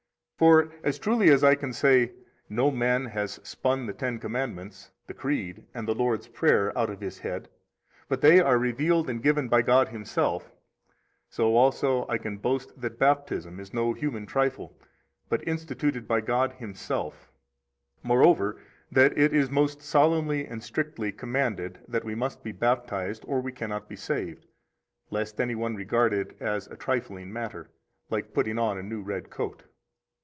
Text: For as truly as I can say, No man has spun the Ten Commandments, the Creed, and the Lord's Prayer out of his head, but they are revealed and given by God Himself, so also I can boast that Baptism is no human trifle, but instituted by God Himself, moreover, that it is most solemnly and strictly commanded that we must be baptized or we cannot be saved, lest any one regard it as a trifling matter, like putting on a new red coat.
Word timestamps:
For 0.37 0.71
as 0.83 0.97
truly 0.97 1.29
as 1.29 1.43
I 1.43 1.53
can 1.53 1.71
say, 1.71 2.13
No 2.49 2.71
man 2.71 3.05
has 3.05 3.33
spun 3.43 3.85
the 3.85 3.93
Ten 3.93 4.17
Commandments, 4.17 4.89
the 5.05 5.13
Creed, 5.13 5.67
and 5.71 5.87
the 5.87 5.93
Lord's 5.93 6.27
Prayer 6.29 6.75
out 6.75 6.89
of 6.89 6.99
his 6.99 7.19
head, 7.19 7.47
but 8.09 8.21
they 8.21 8.39
are 8.39 8.57
revealed 8.57 9.07
and 9.07 9.21
given 9.21 9.47
by 9.49 9.61
God 9.61 9.89
Himself, 9.89 10.51
so 11.29 11.55
also 11.55 12.07
I 12.09 12.17
can 12.17 12.37
boast 12.39 12.81
that 12.81 12.97
Baptism 12.97 13.59
is 13.59 13.71
no 13.71 13.93
human 13.93 14.25
trifle, 14.25 14.75
but 15.29 15.47
instituted 15.47 16.07
by 16.07 16.21
God 16.21 16.53
Himself, 16.53 17.31
moreover, 18.01 18.59
that 18.91 19.15
it 19.15 19.33
is 19.35 19.51
most 19.51 19.83
solemnly 19.83 20.47
and 20.47 20.63
strictly 20.63 21.11
commanded 21.11 21.77
that 21.87 22.03
we 22.03 22.15
must 22.15 22.41
be 22.41 22.51
baptized 22.51 23.23
or 23.27 23.41
we 23.41 23.51
cannot 23.51 23.87
be 23.87 23.95
saved, 23.95 24.47
lest 25.11 25.39
any 25.39 25.53
one 25.53 25.75
regard 25.75 26.15
it 26.15 26.35
as 26.39 26.65
a 26.65 26.75
trifling 26.77 27.31
matter, 27.31 27.69
like 28.09 28.33
putting 28.33 28.57
on 28.57 28.79
a 28.79 28.81
new 28.81 29.03
red 29.03 29.29
coat. 29.29 29.65